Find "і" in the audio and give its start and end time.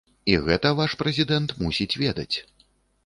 0.31-0.33